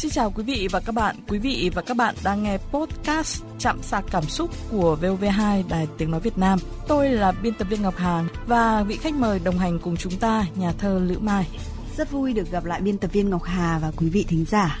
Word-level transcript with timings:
Xin 0.00 0.10
chào 0.10 0.30
quý 0.30 0.42
vị 0.42 0.68
và 0.70 0.80
các 0.80 0.94
bạn. 0.94 1.16
Quý 1.28 1.38
vị 1.38 1.70
và 1.74 1.82
các 1.82 1.96
bạn 1.96 2.14
đang 2.24 2.42
nghe 2.42 2.58
podcast 2.58 3.42
Chạm 3.58 3.82
sạc 3.82 4.04
cảm 4.10 4.24
xúc 4.24 4.50
của 4.70 4.98
VOV2 5.02 5.62
Đài 5.68 5.88
Tiếng 5.98 6.10
Nói 6.10 6.20
Việt 6.20 6.38
Nam. 6.38 6.58
Tôi 6.88 7.08
là 7.08 7.32
biên 7.32 7.54
tập 7.54 7.68
viên 7.70 7.82
Ngọc 7.82 7.96
Hằng 7.96 8.28
và 8.46 8.82
vị 8.82 8.96
khách 8.96 9.14
mời 9.14 9.40
đồng 9.44 9.58
hành 9.58 9.78
cùng 9.78 9.96
chúng 9.96 10.12
ta, 10.16 10.46
nhà 10.56 10.72
thơ 10.72 11.00
Lữ 11.04 11.18
Mai. 11.18 11.48
Rất 11.96 12.10
vui 12.10 12.32
được 12.32 12.50
gặp 12.50 12.64
lại 12.64 12.80
biên 12.80 12.98
tập 12.98 13.12
viên 13.12 13.30
Ngọc 13.30 13.42
Hà 13.42 13.78
và 13.82 13.92
quý 13.96 14.08
vị 14.08 14.24
thính 14.28 14.44
giả. 14.44 14.80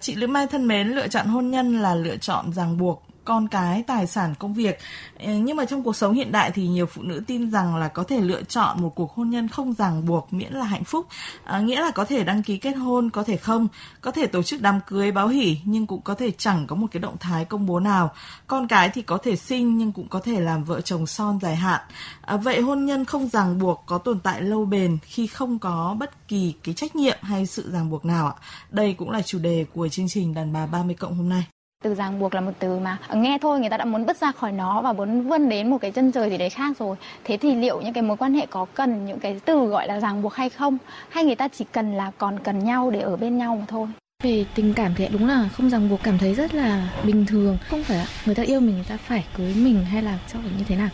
Chị 0.00 0.14
Lữ 0.14 0.26
Mai 0.26 0.46
thân 0.46 0.68
mến, 0.68 0.88
lựa 0.88 1.08
chọn 1.08 1.26
hôn 1.26 1.50
nhân 1.50 1.82
là 1.82 1.94
lựa 1.94 2.16
chọn 2.16 2.52
ràng 2.52 2.78
buộc 2.78 3.02
con 3.24 3.48
cái, 3.48 3.82
tài 3.82 4.06
sản, 4.06 4.34
công 4.38 4.54
việc. 4.54 4.78
Ờ, 5.18 5.32
nhưng 5.32 5.56
mà 5.56 5.64
trong 5.64 5.82
cuộc 5.82 5.96
sống 5.96 6.14
hiện 6.14 6.32
đại 6.32 6.50
thì 6.50 6.66
nhiều 6.68 6.86
phụ 6.86 7.02
nữ 7.02 7.22
tin 7.26 7.50
rằng 7.50 7.76
là 7.76 7.88
có 7.88 8.04
thể 8.04 8.20
lựa 8.20 8.42
chọn 8.42 8.82
một 8.82 8.94
cuộc 8.94 9.14
hôn 9.14 9.30
nhân 9.30 9.48
không 9.48 9.72
ràng 9.72 10.06
buộc 10.06 10.32
miễn 10.32 10.52
là 10.52 10.64
hạnh 10.64 10.84
phúc. 10.84 11.06
À, 11.44 11.60
nghĩa 11.60 11.80
là 11.80 11.90
có 11.90 12.04
thể 12.04 12.24
đăng 12.24 12.42
ký 12.42 12.58
kết 12.58 12.72
hôn, 12.72 13.10
có 13.10 13.22
thể 13.22 13.36
không, 13.36 13.68
có 14.00 14.10
thể 14.10 14.26
tổ 14.26 14.42
chức 14.42 14.62
đám 14.62 14.80
cưới 14.86 15.12
báo 15.12 15.28
hỉ 15.28 15.58
nhưng 15.64 15.86
cũng 15.86 16.02
có 16.02 16.14
thể 16.14 16.30
chẳng 16.38 16.66
có 16.66 16.76
một 16.76 16.86
cái 16.92 17.00
động 17.00 17.16
thái 17.20 17.44
công 17.44 17.66
bố 17.66 17.80
nào. 17.80 18.12
Con 18.46 18.68
cái 18.68 18.88
thì 18.88 19.02
có 19.02 19.18
thể 19.18 19.36
sinh 19.36 19.78
nhưng 19.78 19.92
cũng 19.92 20.08
có 20.08 20.20
thể 20.20 20.40
làm 20.40 20.64
vợ 20.64 20.80
chồng 20.80 21.06
son 21.06 21.38
dài 21.42 21.56
hạn. 21.56 21.80
À, 22.20 22.36
vậy 22.36 22.60
hôn 22.60 22.84
nhân 22.84 23.04
không 23.04 23.28
ràng 23.28 23.58
buộc 23.58 23.82
có 23.86 23.98
tồn 23.98 24.20
tại 24.20 24.42
lâu 24.42 24.64
bền 24.64 24.98
khi 25.02 25.26
không 25.26 25.58
có 25.58 25.96
bất 25.98 26.28
kỳ 26.28 26.54
cái 26.62 26.74
trách 26.74 26.96
nhiệm 26.96 27.18
hay 27.22 27.46
sự 27.46 27.70
ràng 27.72 27.90
buộc 27.90 28.04
nào 28.04 28.26
ạ? 28.26 28.34
Đây 28.70 28.94
cũng 28.94 29.10
là 29.10 29.22
chủ 29.22 29.38
đề 29.38 29.66
của 29.74 29.88
chương 29.88 30.08
trình 30.08 30.34
đàn 30.34 30.52
bà 30.52 30.66
30 30.66 30.94
cộng 30.94 31.16
hôm 31.16 31.28
nay 31.28 31.53
từ 31.84 31.94
ràng 31.94 32.20
buộc 32.20 32.34
là 32.34 32.40
một 32.40 32.52
từ 32.58 32.78
mà 32.78 32.98
nghe 33.14 33.38
thôi, 33.42 33.60
người 33.60 33.70
ta 33.70 33.76
đã 33.76 33.84
muốn 33.84 34.06
bứt 34.06 34.16
ra 34.16 34.32
khỏi 34.32 34.52
nó 34.52 34.82
và 34.82 34.92
muốn 34.92 35.28
vươn 35.28 35.48
đến 35.48 35.70
một 35.70 35.78
cái 35.80 35.90
chân 35.90 36.12
trời 36.12 36.30
gì 36.30 36.38
đấy 36.38 36.50
khác 36.50 36.78
rồi. 36.78 36.96
Thế 37.24 37.36
thì 37.36 37.54
liệu 37.54 37.80
những 37.80 37.92
cái 37.92 38.02
mối 38.02 38.16
quan 38.16 38.34
hệ 38.34 38.46
có 38.46 38.64
cần 38.74 39.06
những 39.06 39.18
cái 39.18 39.40
từ 39.44 39.66
gọi 39.66 39.88
là 39.88 40.00
ràng 40.00 40.22
buộc 40.22 40.34
hay 40.34 40.50
không? 40.50 40.78
Hay 41.08 41.24
người 41.24 41.34
ta 41.34 41.48
chỉ 41.48 41.64
cần 41.72 41.94
là 41.94 42.10
còn 42.18 42.38
cần 42.38 42.64
nhau 42.64 42.90
để 42.90 43.00
ở 43.00 43.16
bên 43.16 43.38
nhau 43.38 43.56
mà 43.56 43.64
thôi? 43.68 43.88
Về 44.22 44.44
tình 44.54 44.74
cảm 44.74 44.94
thì 44.94 45.08
đúng 45.08 45.28
là 45.28 45.48
không 45.52 45.70
ràng 45.70 45.88
buộc, 45.88 46.02
cảm 46.02 46.18
thấy 46.18 46.34
rất 46.34 46.54
là 46.54 46.88
bình 47.04 47.26
thường. 47.26 47.58
Không 47.68 47.84
phải 47.84 48.06
người 48.26 48.34
ta 48.34 48.42
yêu 48.42 48.60
mình, 48.60 48.74
người 48.74 48.86
ta 48.88 48.96
phải 48.96 49.24
cưới 49.36 49.54
mình 49.54 49.84
hay 49.84 50.02
là 50.02 50.18
cho 50.32 50.38
như 50.38 50.64
thế 50.68 50.76
nào? 50.76 50.88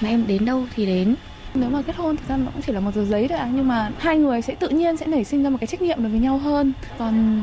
Mà 0.00 0.08
em 0.08 0.26
đến 0.26 0.44
đâu 0.44 0.64
thì 0.74 0.86
đến 0.86 1.14
nếu 1.54 1.70
mà 1.70 1.82
kết 1.82 1.96
hôn 1.96 2.16
thực 2.16 2.28
ra 2.28 2.36
nó 2.36 2.50
cũng 2.54 2.62
chỉ 2.62 2.72
là 2.72 2.80
một 2.80 2.90
tờ 2.94 3.04
giấy 3.04 3.28
thôi 3.28 3.38
à 3.38 3.50
nhưng 3.54 3.68
mà 3.68 3.90
hai 3.98 4.18
người 4.18 4.42
sẽ 4.42 4.54
tự 4.54 4.68
nhiên 4.68 4.96
sẽ 4.96 5.06
nảy 5.06 5.24
sinh 5.24 5.42
ra 5.42 5.50
một 5.50 5.58
cái 5.60 5.66
trách 5.66 5.82
nhiệm 5.82 5.98
đối 6.02 6.08
với 6.10 6.20
nhau 6.20 6.38
hơn. 6.38 6.72
Còn 6.98 7.40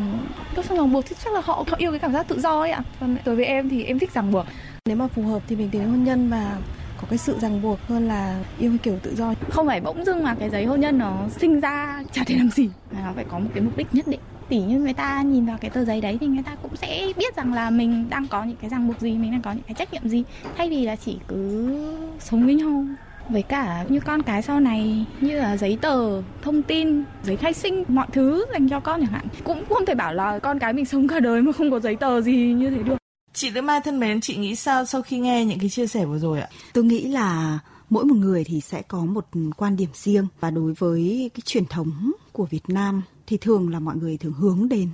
lúc 0.55 0.65
xong 0.65 0.77
ràng 0.77 0.91
buộc 0.93 1.05
thì 1.09 1.15
chắc 1.23 1.33
là 1.33 1.41
họ 1.43 1.63
họ 1.67 1.77
yêu 1.77 1.91
cái 1.91 1.99
cảm 1.99 2.13
giác 2.13 2.27
tự 2.27 2.39
do 2.39 2.59
ấy 2.59 2.71
ạ. 2.71 2.83
Còn 2.99 3.17
đối 3.25 3.35
với 3.35 3.45
em 3.45 3.69
thì 3.69 3.83
em 3.83 3.99
thích 3.99 4.13
ràng 4.13 4.31
buộc. 4.31 4.45
Nếu 4.85 4.95
mà 4.95 5.07
phù 5.07 5.23
hợp 5.23 5.41
thì 5.47 5.55
mình 5.55 5.69
tiến 5.69 5.89
hôn 5.89 6.03
nhân 6.03 6.29
và 6.29 6.57
có 7.01 7.07
cái 7.09 7.17
sự 7.17 7.35
ràng 7.41 7.61
buộc 7.61 7.79
hơn 7.87 8.07
là 8.07 8.39
yêu 8.59 8.71
kiểu 8.83 8.99
tự 9.03 9.15
do. 9.15 9.33
Không 9.49 9.67
phải 9.67 9.81
bỗng 9.81 10.05
dưng 10.05 10.23
mà 10.23 10.35
cái 10.35 10.49
giấy 10.49 10.65
hôn 10.65 10.79
nhân 10.79 10.97
nó 10.97 11.27
sinh 11.39 11.59
ra 11.59 12.03
chả 12.11 12.23
thể 12.23 12.35
làm 12.37 12.49
gì. 12.49 12.69
Mà 12.91 12.99
nó 13.05 13.11
phải 13.15 13.25
có 13.31 13.39
một 13.39 13.49
cái 13.53 13.63
mục 13.63 13.77
đích 13.77 13.87
nhất 13.95 14.07
định. 14.07 14.19
Tỉ 14.49 14.61
như 14.61 14.79
người 14.79 14.93
ta 14.93 15.21
nhìn 15.21 15.45
vào 15.45 15.57
cái 15.61 15.69
tờ 15.69 15.85
giấy 15.85 16.01
đấy 16.01 16.17
thì 16.21 16.27
người 16.27 16.43
ta 16.43 16.55
cũng 16.61 16.75
sẽ 16.75 17.13
biết 17.17 17.35
rằng 17.35 17.53
là 17.53 17.69
mình 17.69 18.09
đang 18.09 18.27
có 18.27 18.43
những 18.43 18.57
cái 18.61 18.69
ràng 18.69 18.87
buộc 18.87 18.99
gì 18.99 19.11
mình 19.11 19.31
đang 19.31 19.41
có 19.41 19.51
những 19.51 19.63
cái 19.63 19.73
trách 19.73 19.93
nhiệm 19.93 20.09
gì. 20.09 20.23
Thay 20.57 20.69
vì 20.69 20.85
là 20.85 20.95
chỉ 20.95 21.17
cứ 21.27 21.75
sống 22.19 22.45
với 22.45 22.55
nhau 22.55 22.85
với 23.29 23.41
cả 23.41 23.85
như 23.89 23.99
con 23.99 24.23
cái 24.23 24.41
sau 24.41 24.59
này 24.59 25.05
như 25.21 25.37
là 25.37 25.57
giấy 25.57 25.77
tờ, 25.81 26.21
thông 26.41 26.61
tin, 26.61 27.03
giấy 27.23 27.35
khai 27.35 27.53
sinh, 27.53 27.83
mọi 27.87 28.07
thứ 28.11 28.45
dành 28.53 28.69
cho 28.69 28.79
con 28.79 29.01
chẳng 29.01 29.11
hạn. 29.11 29.25
Cũng 29.43 29.63
không 29.69 29.85
thể 29.85 29.95
bảo 29.95 30.13
là 30.13 30.39
con 30.39 30.59
cái 30.59 30.73
mình 30.73 30.85
sống 30.85 31.07
cả 31.07 31.19
đời 31.19 31.41
mà 31.41 31.51
không 31.51 31.71
có 31.71 31.79
giấy 31.79 31.95
tờ 31.95 32.21
gì 32.21 32.53
như 32.57 32.69
thế 32.69 32.83
được 32.83 32.95
chị 33.33 33.49
Lữ 33.49 33.61
Mai 33.61 33.81
thân 33.81 33.99
mến, 33.99 34.21
chị 34.21 34.35
nghĩ 34.35 34.55
sao 34.55 34.85
sau 34.85 35.01
khi 35.01 35.19
nghe 35.19 35.45
những 35.45 35.59
cái 35.59 35.69
chia 35.69 35.87
sẻ 35.87 36.05
vừa 36.05 36.19
rồi 36.19 36.39
ạ? 36.41 36.49
Tôi 36.73 36.83
nghĩ 36.83 37.07
là 37.07 37.59
mỗi 37.89 38.05
một 38.05 38.15
người 38.15 38.43
thì 38.43 38.61
sẽ 38.61 38.81
có 38.81 39.05
một 39.05 39.27
quan 39.57 39.75
điểm 39.75 39.89
riêng. 39.93 40.27
Và 40.39 40.51
đối 40.51 40.73
với 40.73 41.31
cái 41.33 41.41
truyền 41.45 41.65
thống 41.65 42.11
của 42.31 42.45
Việt 42.45 42.69
Nam 42.69 43.01
thì 43.27 43.37
thường 43.37 43.69
là 43.69 43.79
mọi 43.79 43.95
người 43.95 44.17
thường 44.17 44.33
hướng 44.33 44.69
đến 44.69 44.89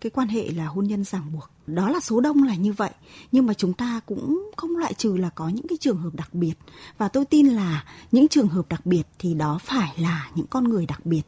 cái 0.00 0.10
quan 0.10 0.28
hệ 0.28 0.50
là 0.50 0.66
hôn 0.66 0.84
nhân 0.84 1.04
ràng 1.04 1.32
buộc. 1.32 1.50
Đó 1.66 1.90
là 1.90 2.00
số 2.00 2.20
đông 2.20 2.42
là 2.42 2.54
như 2.54 2.72
vậy. 2.72 2.90
Nhưng 3.32 3.46
mà 3.46 3.54
chúng 3.54 3.72
ta 3.72 4.00
cũng 4.06 4.50
không 4.56 4.76
loại 4.76 4.94
trừ 4.94 5.16
là 5.16 5.30
có 5.30 5.48
những 5.48 5.68
cái 5.68 5.78
trường 5.80 5.98
hợp 5.98 6.14
đặc 6.14 6.34
biệt. 6.34 6.54
Và 6.98 7.08
tôi 7.08 7.24
tin 7.24 7.46
là 7.46 7.84
những 8.12 8.28
trường 8.28 8.48
hợp 8.48 8.68
đặc 8.68 8.86
biệt 8.86 9.02
thì 9.18 9.34
đó 9.34 9.58
phải 9.64 9.94
là 9.98 10.30
những 10.34 10.46
con 10.46 10.64
người 10.64 10.86
đặc 10.86 11.06
biệt. 11.06 11.22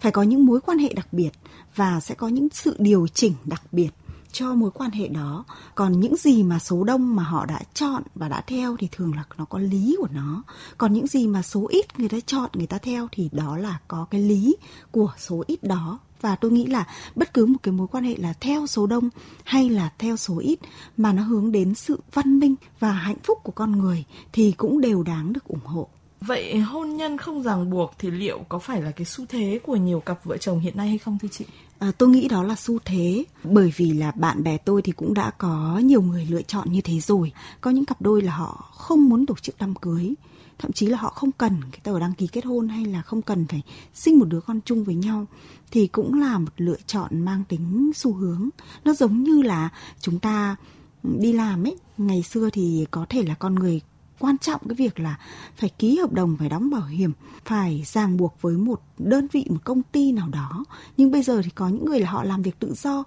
Phải 0.00 0.12
có 0.12 0.22
những 0.22 0.46
mối 0.46 0.60
quan 0.60 0.78
hệ 0.78 0.92
đặc 0.92 1.12
biệt 1.12 1.30
và 1.74 2.00
sẽ 2.00 2.14
có 2.14 2.28
những 2.28 2.48
sự 2.52 2.76
điều 2.78 3.08
chỉnh 3.08 3.32
đặc 3.44 3.62
biệt 3.72 3.90
cho 4.32 4.54
mối 4.54 4.70
quan 4.70 4.90
hệ 4.90 5.08
đó. 5.08 5.44
Còn 5.74 6.00
những 6.00 6.16
gì 6.16 6.42
mà 6.42 6.58
số 6.58 6.84
đông 6.84 7.16
mà 7.16 7.22
họ 7.22 7.46
đã 7.46 7.60
chọn 7.74 8.02
và 8.14 8.28
đã 8.28 8.40
theo 8.46 8.76
thì 8.76 8.88
thường 8.92 9.14
là 9.14 9.24
nó 9.36 9.44
có 9.44 9.58
lý 9.58 9.96
của 9.98 10.08
nó. 10.10 10.42
Còn 10.78 10.92
những 10.92 11.06
gì 11.06 11.26
mà 11.26 11.42
số 11.42 11.66
ít 11.68 11.98
người 11.98 12.08
ta 12.08 12.18
chọn, 12.26 12.50
người 12.54 12.66
ta 12.66 12.78
theo 12.78 13.08
thì 13.12 13.28
đó 13.32 13.56
là 13.56 13.78
có 13.88 14.06
cái 14.10 14.20
lý 14.20 14.56
của 14.90 15.12
số 15.18 15.44
ít 15.46 15.62
đó. 15.62 15.98
Và 16.20 16.36
tôi 16.36 16.50
nghĩ 16.50 16.66
là 16.66 16.86
bất 17.14 17.34
cứ 17.34 17.46
một 17.46 17.58
cái 17.62 17.72
mối 17.72 17.86
quan 17.88 18.04
hệ 18.04 18.16
là 18.16 18.32
theo 18.40 18.66
số 18.66 18.86
đông 18.86 19.08
hay 19.44 19.70
là 19.70 19.92
theo 19.98 20.16
số 20.16 20.38
ít 20.38 20.58
mà 20.96 21.12
nó 21.12 21.22
hướng 21.22 21.52
đến 21.52 21.74
sự 21.74 22.00
văn 22.12 22.40
minh 22.40 22.54
và 22.80 22.92
hạnh 22.92 23.18
phúc 23.22 23.38
của 23.42 23.52
con 23.52 23.72
người 23.72 24.04
thì 24.32 24.52
cũng 24.52 24.80
đều 24.80 25.02
đáng 25.02 25.32
được 25.32 25.44
ủng 25.44 25.64
hộ. 25.64 25.88
Vậy 26.20 26.58
hôn 26.58 26.96
nhân 26.96 27.18
không 27.18 27.42
ràng 27.42 27.70
buộc 27.70 27.94
thì 27.98 28.10
liệu 28.10 28.38
có 28.48 28.58
phải 28.58 28.82
là 28.82 28.90
cái 28.90 29.04
xu 29.04 29.26
thế 29.28 29.60
của 29.62 29.76
nhiều 29.76 30.00
cặp 30.00 30.24
vợ 30.24 30.36
chồng 30.36 30.60
hiện 30.60 30.76
nay 30.76 30.88
hay 30.88 30.98
không 30.98 31.18
thưa 31.18 31.28
chị? 31.28 31.44
À, 31.78 31.92
tôi 31.98 32.08
nghĩ 32.08 32.28
đó 32.28 32.42
là 32.42 32.54
xu 32.54 32.78
thế. 32.84 33.24
Bởi 33.44 33.72
vì 33.76 33.92
là 33.92 34.10
bạn 34.10 34.42
bè 34.42 34.56
tôi 34.56 34.82
thì 34.82 34.92
cũng 34.92 35.14
đã 35.14 35.30
có 35.30 35.80
nhiều 35.84 36.02
người 36.02 36.26
lựa 36.30 36.42
chọn 36.42 36.72
như 36.72 36.80
thế 36.80 37.00
rồi. 37.00 37.32
Có 37.60 37.70
những 37.70 37.84
cặp 37.84 38.02
đôi 38.02 38.22
là 38.22 38.32
họ 38.32 38.70
không 38.74 39.08
muốn 39.08 39.26
tổ 39.26 39.34
chức 39.42 39.54
đám 39.58 39.74
cưới. 39.74 40.14
Thậm 40.58 40.72
chí 40.72 40.86
là 40.86 40.98
họ 40.98 41.10
không 41.10 41.32
cần 41.32 41.52
cái 41.70 41.80
tờ 41.82 42.00
đăng 42.00 42.14
ký 42.14 42.26
kết 42.26 42.44
hôn 42.44 42.68
hay 42.68 42.84
là 42.84 43.02
không 43.02 43.22
cần 43.22 43.46
phải 43.46 43.62
sinh 43.94 44.18
một 44.18 44.24
đứa 44.24 44.40
con 44.40 44.60
chung 44.64 44.84
với 44.84 44.94
nhau. 44.94 45.26
Thì 45.70 45.86
cũng 45.86 46.20
là 46.20 46.38
một 46.38 46.52
lựa 46.56 46.78
chọn 46.86 47.24
mang 47.24 47.44
tính 47.48 47.90
xu 47.94 48.14
hướng. 48.14 48.48
Nó 48.84 48.92
giống 48.92 49.22
như 49.22 49.42
là 49.42 49.68
chúng 50.00 50.18
ta 50.18 50.56
đi 51.02 51.32
làm 51.32 51.66
ấy. 51.66 51.76
Ngày 51.98 52.22
xưa 52.22 52.50
thì 52.52 52.86
có 52.90 53.06
thể 53.08 53.22
là 53.22 53.34
con 53.34 53.54
người 53.54 53.80
quan 54.18 54.38
trọng 54.38 54.60
cái 54.68 54.74
việc 54.74 55.00
là 55.00 55.18
phải 55.56 55.70
ký 55.78 55.98
hợp 55.98 56.12
đồng, 56.12 56.36
phải 56.38 56.48
đóng 56.48 56.70
bảo 56.70 56.84
hiểm, 56.84 57.12
phải 57.44 57.82
ràng 57.86 58.16
buộc 58.16 58.36
với 58.40 58.54
một 58.54 58.80
đơn 58.98 59.26
vị, 59.32 59.46
một 59.50 59.64
công 59.64 59.82
ty 59.82 60.12
nào 60.12 60.28
đó. 60.28 60.64
Nhưng 60.96 61.10
bây 61.10 61.22
giờ 61.22 61.40
thì 61.44 61.50
có 61.50 61.68
những 61.68 61.84
người 61.84 62.00
là 62.00 62.10
họ 62.10 62.24
làm 62.24 62.42
việc 62.42 62.58
tự 62.58 62.74
do, 62.74 63.04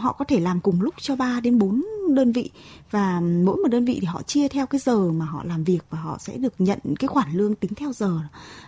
họ 0.00 0.12
có 0.12 0.24
thể 0.24 0.40
làm 0.40 0.60
cùng 0.60 0.82
lúc 0.82 0.94
cho 1.00 1.16
3 1.16 1.40
đến 1.40 1.58
4 1.58 1.84
đơn 2.08 2.32
vị. 2.32 2.50
Và 2.90 3.20
mỗi 3.20 3.56
một 3.56 3.68
đơn 3.68 3.84
vị 3.84 3.98
thì 4.00 4.06
họ 4.06 4.22
chia 4.22 4.48
theo 4.48 4.66
cái 4.66 4.80
giờ 4.84 5.12
mà 5.12 5.24
họ 5.24 5.44
làm 5.44 5.64
việc 5.64 5.80
và 5.90 5.98
họ 5.98 6.18
sẽ 6.20 6.36
được 6.36 6.54
nhận 6.58 6.78
cái 6.98 7.08
khoản 7.08 7.32
lương 7.32 7.54
tính 7.54 7.74
theo 7.74 7.92
giờ. 7.92 8.20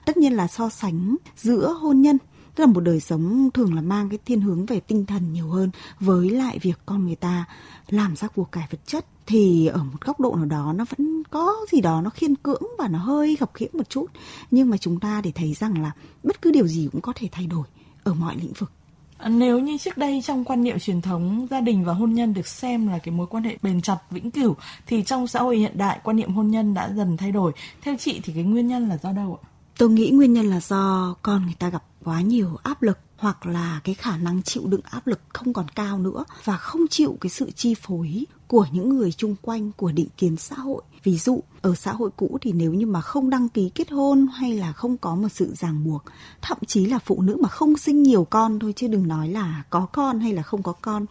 Tất 0.07 0.17
nhiên 0.17 0.33
là 0.33 0.47
so 0.47 0.69
sánh 0.69 1.17
giữa 1.37 1.73
hôn 1.73 2.01
nhân, 2.01 2.19
tức 2.55 2.65
là 2.65 2.73
một 2.73 2.81
đời 2.81 3.01
sống 3.01 3.51
thường 3.55 3.75
là 3.75 3.83
mang 3.83 4.09
cái 4.09 4.19
thiên 4.27 4.41
hướng 4.41 4.67
về 4.67 4.81
tinh 4.81 5.07
thần 5.07 5.33
nhiều 5.33 5.49
hơn 5.49 5.71
với 6.01 6.31
lại 6.31 6.59
việc 6.63 6.79
con 6.87 7.07
người 7.07 7.17
ta 7.17 7.45
làm 7.89 8.17
ra 8.17 8.29
của 8.29 8.45
cải 8.45 8.69
vật 8.71 8.79
chất, 8.87 9.07
thì 9.27 9.67
ở 9.67 9.85
một 9.85 10.01
góc 10.01 10.21
độ 10.21 10.37
nào 10.37 10.45
đó 10.45 10.73
nó 10.73 10.85
vẫn 10.97 11.12
có 11.33 11.57
gì 11.73 11.81
đó 11.81 12.01
nó 12.01 12.11
khiên 12.11 12.35
cưỡng 12.35 12.63
và 12.79 12.89
nó 12.89 12.99
hơi 12.99 13.37
gặp 13.41 13.51
khiễng 13.55 13.71
một 13.73 13.91
chút. 13.91 14.07
Nhưng 14.51 14.71
mà 14.71 14.77
chúng 14.77 15.01
ta 15.01 15.21
để 15.25 15.33
thấy 15.35 15.55
rằng 15.55 15.83
là 15.83 15.93
bất 16.23 16.43
cứ 16.43 16.51
điều 16.51 16.67
gì 16.67 16.89
cũng 16.93 17.01
có 17.01 17.13
thể 17.17 17.29
thay 17.33 17.47
đổi 17.47 17.65
ở 18.05 18.15
mọi 18.15 18.37
lĩnh 18.37 18.53
vực. 18.53 18.71
À, 19.19 19.29
nếu 19.29 19.59
như 19.59 19.79
trước 19.79 19.99
đây 19.99 20.23
trong 20.25 20.45
quan 20.45 20.63
niệm 20.63 20.79
truyền 20.79 21.03
thống 21.03 21.47
gia 21.51 21.61
đình 21.61 21.85
và 21.85 21.93
hôn 21.93 22.13
nhân 22.13 22.35
được 22.35 22.47
xem 22.47 22.89
là 22.89 22.99
cái 22.99 23.15
mối 23.15 23.27
quan 23.27 23.45
hệ 23.45 23.57
bền 23.63 23.81
chặt 23.81 23.99
vĩnh 24.11 24.31
cửu 24.31 24.57
thì 24.87 25.03
trong 25.03 25.27
xã 25.27 25.41
hội 25.41 25.57
hiện 25.57 25.79
đại 25.79 26.01
quan 26.05 26.17
niệm 26.17 26.35
hôn 26.35 26.49
nhân 26.49 26.75
đã 26.75 26.93
dần 26.97 27.17
thay 27.17 27.33
đổi. 27.33 27.53
Theo 27.83 27.97
chị 27.99 28.21
thì 28.23 28.33
cái 28.33 28.43
nguyên 28.43 28.67
nhân 28.67 28.89
là 28.89 28.99
do 29.03 29.13
đâu 29.13 29.39
ạ? 29.43 29.49
Tôi 29.79 29.91
nghĩ 29.91 30.11
nguyên 30.11 30.33
nhân 30.33 30.47
là 30.47 30.61
do 30.61 31.15
con 31.23 31.45
người 31.45 31.55
ta 31.59 31.69
gặp 31.69 31.85
quá 32.05 32.21
nhiều 32.21 32.59
áp 32.63 32.83
lực 32.83 32.99
hoặc 33.17 33.47
là 33.47 33.81
cái 33.85 33.95
khả 33.95 34.17
năng 34.17 34.43
chịu 34.43 34.63
đựng 34.67 34.81
áp 34.85 35.07
lực 35.07 35.21
không 35.29 35.53
còn 35.53 35.69
cao 35.69 35.99
nữa 35.99 36.25
và 36.45 36.57
không 36.57 36.89
chịu 36.91 37.17
cái 37.21 37.31
sự 37.31 37.51
chi 37.51 37.75
phối 37.75 38.25
của 38.53 38.67
những 38.73 38.97
người 38.97 39.13
chung 39.13 39.35
quanh, 39.43 39.73
của 39.77 39.93
định 39.93 40.09
kiến 40.17 40.37
xã 40.37 40.57
hội. 40.57 40.83
Ví 41.03 41.19
dụ, 41.19 41.41
ở 41.63 41.75
xã 41.75 41.93
hội 41.93 42.11
cũ 42.17 42.39
thì 42.41 42.53
nếu 42.53 42.75
như 42.75 42.87
mà 42.87 43.01
không 43.01 43.31
đăng 43.31 43.49
ký 43.49 43.71
kết 43.75 43.91
hôn 43.91 44.27
hay 44.35 44.53
là 44.59 44.73
không 44.73 44.97
có 44.97 45.15
một 45.15 45.29
sự 45.29 45.55
ràng 45.55 45.85
buộc, 45.85 46.05
thậm 46.43 46.59
chí 46.67 46.87
là 46.87 46.99
phụ 46.99 47.23
nữ 47.23 47.37
mà 47.41 47.49
không 47.49 47.77
sinh 47.77 48.03
nhiều 48.03 48.25
con 48.25 48.59
thôi, 48.59 48.73
chứ 48.77 48.89
đừng 48.89 49.09
nói 49.09 49.29
là 49.29 49.65
có 49.71 49.87
con 49.93 50.21
hay 50.21 50.33
là 50.33 50.43
không 50.43 50.63
có 50.63 50.73
con, 50.73 51.07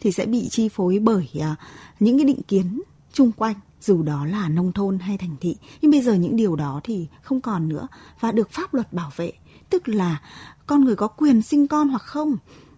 thì 0.00 0.12
sẽ 0.12 0.26
bị 0.26 0.48
chi 0.50 0.68
phối 0.68 0.98
bởi 0.98 1.28
à, 1.40 1.56
những 2.00 2.18
cái 2.18 2.24
định 2.24 2.42
kiến 2.48 2.82
chung 3.12 3.32
quanh, 3.32 3.56
dù 3.80 4.02
đó 4.02 4.26
là 4.26 4.48
nông 4.48 4.72
thôn 4.72 4.98
hay 4.98 5.18
thành 5.18 5.36
thị. 5.40 5.56
Nhưng 5.80 5.90
bây 5.90 6.02
giờ 6.02 6.14
những 6.14 6.36
điều 6.36 6.56
đó 6.56 6.80
thì 6.84 7.06
không 7.22 7.40
còn 7.40 7.68
nữa 7.68 7.88
và 8.20 8.32
được 8.32 8.50
pháp 8.50 8.74
luật 8.74 8.92
bảo 8.92 9.10
vệ. 9.16 9.32
Tức 9.70 9.88
là 9.88 10.20
con 10.66 10.84
người 10.84 10.96
có 10.96 11.08
quyền 11.08 11.42
sinh 11.42 11.66
con 11.66 11.88
hoặc 11.88 12.02
không, 12.02 12.36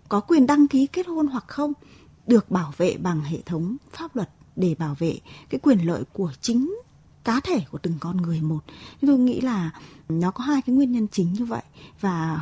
có 0.09 0.21
quyền 0.21 0.47
đăng 0.47 0.69
ký 0.69 0.87
kết 0.87 1.06
hôn 1.06 1.26
hoặc 1.26 1.44
không 1.49 1.73
được 2.29 2.51
bảo 2.51 2.73
vệ 2.77 2.97
bằng 2.97 3.21
hệ 3.21 3.39
thống 3.47 3.77
pháp 3.93 4.17
luật 4.17 4.31
để 4.57 4.75
bảo 4.79 4.97
vệ 4.99 5.19
cái 5.49 5.59
quyền 5.59 5.79
lợi 5.79 6.05
của 6.13 6.33
chính 6.41 6.75
cá 7.25 7.41
thể 7.41 7.61
của 7.71 7.79
từng 7.79 7.95
con 8.01 8.17
người 8.17 8.41
một. 8.41 8.61
Tôi 9.01 9.19
nghĩ 9.19 9.41
là 9.41 9.71
nó 10.09 10.31
có 10.31 10.45
hai 10.45 10.63
cái 10.63 10.77
nguyên 10.77 10.93
nhân 10.93 11.07
chính 11.13 11.33
như 11.33 11.45
vậy. 11.45 11.63
Và 12.01 12.41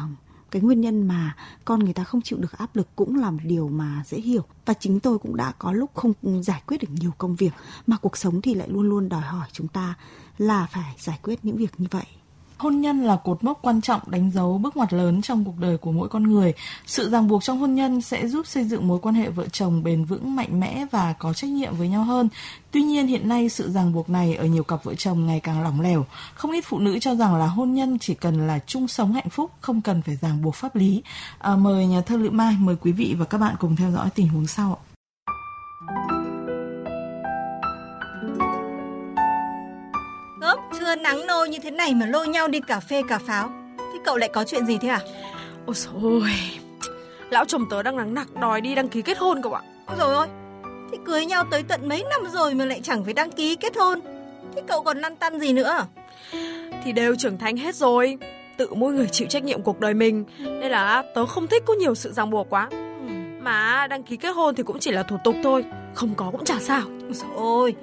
cái 0.51 0.63
nguyên 0.63 0.81
nhân 0.81 1.09
mà 1.09 1.37
con 1.65 1.81
người 1.81 1.93
ta 1.93 2.05
không 2.05 2.23
chịu 2.23 2.39
được 2.39 2.59
áp 2.59 2.77
lực 2.77 2.89
cũng 2.97 3.17
là 3.17 3.31
một 3.31 3.41
điều 3.45 3.69
mà 3.69 4.03
dễ 4.07 4.19
hiểu. 4.19 4.43
Và 4.67 4.75
chính 4.75 5.01
tôi 5.01 5.19
cũng 5.19 5.37
đã 5.37 5.53
có 5.59 5.73
lúc 5.73 5.91
không 5.95 6.13
giải 6.43 6.63
quyết 6.67 6.81
được 6.81 6.89
nhiều 6.91 7.13
công 7.19 7.37
việc, 7.37 7.53
mà 7.87 7.97
cuộc 7.97 8.17
sống 8.17 8.41
thì 8.41 8.55
lại 8.55 8.69
luôn 8.69 8.89
luôn 8.89 9.09
đòi 9.09 9.21
hỏi 9.23 9.47
chúng 9.53 9.69
ta 9.69 9.95
là 10.39 10.67
phải 10.67 10.95
giải 10.99 11.19
quyết 11.23 11.45
những 11.45 11.57
việc 11.57 11.73
như 11.79 11.87
vậy. 11.91 12.07
Hôn 12.59 12.81
nhân 12.81 13.03
là 13.03 13.17
cột 13.17 13.45
mốc 13.45 13.59
quan 13.63 13.81
trọng 13.81 14.01
đánh 14.07 14.31
dấu 14.31 14.59
bước 14.59 14.77
ngoặt 14.77 14.93
lớn 14.93 15.23
trong 15.23 15.45
cuộc 15.45 15.59
đời 15.59 15.77
của 15.79 15.93
mỗi 15.93 16.09
con 16.09 16.23
người. 16.23 16.53
Sự 16.87 17.11
ràng 17.11 17.29
buộc 17.29 17.43
trong 17.43 17.59
hôn 17.59 17.75
nhân 17.75 18.01
sẽ 18.01 18.29
giúp 18.29 18.47
xây 18.47 18.65
dựng 18.65 18.89
mối 18.89 18.99
quan 19.03 19.15
hệ 19.15 19.29
vợ 19.31 19.47
chồng 19.53 19.83
bền 19.83 20.05
vững, 20.05 20.37
mạnh 20.37 20.61
mẽ 20.61 20.87
và 20.91 21.13
có 21.13 21.33
trách 21.33 21.51
nhiệm 21.51 21.77
với 21.77 21.89
nhau 21.89 22.05
hơn. 22.05 22.29
Tuy 22.71 22.83
nhiên 22.83 23.07
hiện 23.07 23.29
nay 23.29 23.49
sự 23.49 23.71
ràng 23.71 23.93
buộc 23.93 24.11
này 24.11 24.35
ở 24.35 24.45
nhiều 24.45 24.65
cặp 24.65 24.85
vợ 24.85 24.95
chồng 24.95 25.27
ngày 25.27 25.41
càng 25.41 25.63
lỏng 25.63 25.81
lẻo. 25.81 26.07
Không 26.35 26.53
ít 26.53 26.65
phụ 26.67 26.79
nữ 26.79 26.99
cho 26.99 27.15
rằng 27.15 27.37
là 27.37 27.47
hôn 27.47 27.75
nhân 27.75 27.99
chỉ 27.99 28.15
cần 28.15 28.47
là 28.47 28.59
chung 28.67 28.89
sống 28.89 29.13
hạnh 29.13 29.31
phúc, 29.31 29.51
không 29.61 29.81
cần 29.81 30.03
phải 30.03 30.17
ràng 30.17 30.43
buộc 30.43 30.55
pháp 30.55 30.77
lý. 30.77 31.03
À, 31.39 31.57
mời 31.57 31.87
nhà 31.87 32.01
thơ 32.01 32.17
Lữ 32.17 32.31
Mai, 32.31 32.57
mời 32.59 32.77
quý 32.77 32.93
vị 32.93 33.15
và 33.19 33.25
các 33.25 33.39
bạn 33.39 33.55
cùng 33.59 33.77
theo 33.77 33.91
dõi 33.91 34.09
tình 34.15 34.29
huống 34.29 34.47
sau. 34.47 34.79
ạ. 34.83 34.86
Nắng 41.03 41.27
nôi 41.27 41.49
như 41.49 41.59
thế 41.63 41.71
này 41.71 41.95
mà 41.95 42.07
lôi 42.07 42.29
nhau 42.29 42.49
đi 42.49 42.61
cà 42.61 42.81
phê 42.81 43.03
cà 43.09 43.19
pháo. 43.19 43.51
Thế 43.79 43.99
cậu 44.05 44.17
lại 44.17 44.29
có 44.33 44.45
chuyện 44.45 44.67
gì 44.67 44.79
thế 44.79 44.89
à? 44.89 45.01
Ôi 45.67 45.77
ôi, 46.03 46.33
lão 47.31 47.45
chồng 47.45 47.65
tớ 47.71 47.83
đang 47.83 47.97
nắng 47.97 48.15
nặc 48.15 48.35
đòi 48.41 48.61
đi 48.61 48.75
đăng 48.75 48.89
ký 48.89 49.03
kết 49.03 49.19
hôn 49.19 49.43
cậu 49.43 49.53
ạ. 49.53 49.63
Ôi 49.87 49.97
rồi 49.99 50.15
ôi, 50.15 50.27
thế 50.93 50.99
cưới 51.05 51.27
nhau 51.27 51.45
tới 51.51 51.63
tận 51.63 51.89
mấy 51.89 52.05
năm 52.11 52.31
rồi 52.33 52.55
mà 52.55 52.65
lại 52.65 52.81
chẳng 52.83 53.05
phải 53.05 53.15
đăng 53.15 53.31
ký 53.31 53.57
kết 53.57 53.77
hôn. 53.77 54.01
Thế 54.55 54.63
cậu 54.67 54.83
còn 54.83 54.99
lăn 54.99 55.17
tăn 55.17 55.41
gì 55.41 55.53
nữa? 55.53 55.87
Thì 56.85 56.93
đều 56.93 57.15
trưởng 57.17 57.39
thành 57.39 57.57
hết 57.57 57.75
rồi, 57.75 58.19
tự 58.57 58.75
mỗi 58.75 58.93
người 58.93 59.07
chịu 59.07 59.29
trách 59.29 59.45
nhiệm 59.45 59.63
cuộc 59.63 59.81
đời 59.81 59.95
mình. 59.95 60.25
Nên 60.39 60.71
là 60.71 61.03
tớ 61.15 61.27
không 61.27 61.47
thích 61.47 61.63
có 61.67 61.75
nhiều 61.75 61.95
sự 61.95 62.13
ràng 62.13 62.31
buộc 62.31 62.51
quá. 62.51 62.69
Mà 63.41 63.87
đăng 63.87 64.03
ký 64.03 64.17
kết 64.17 64.29
hôn 64.29 64.55
thì 64.55 64.63
cũng 64.63 64.79
chỉ 64.79 64.91
là 64.91 65.03
thủ 65.03 65.17
tục 65.25 65.35
thôi, 65.43 65.65
không 65.95 66.15
có 66.15 66.31
cũng 66.33 66.45
chả 66.45 66.59
sao. 66.61 66.83
Ôi 66.87 67.13
dồi 67.13 67.31
ôi, 67.37 67.75